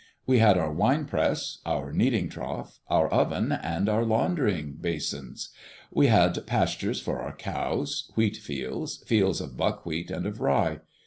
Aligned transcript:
We 0.25 0.39
had 0.39 0.57
our 0.57 0.73
wine 0.73 1.05
press, 1.05 1.59
our 1.63 1.93
kneading 1.93 2.27
trough, 2.29 2.79
our 2.87 3.07
oven, 3.09 3.51
and 3.51 3.87
our 3.87 4.03
laundrying 4.03 4.71
basins. 4.81 5.49
We 5.91 6.07
had 6.07 6.47
pastures 6.47 6.99
for 6.99 7.19
our 7.19 7.35
cows, 7.35 8.11
wheat 8.15 8.37
fields, 8.37 9.03
fields 9.05 9.39
of 9.41 9.57
buckwheat 9.57 10.09
and 10.09 10.25
of 10.25 10.39
rye. 10.41 10.79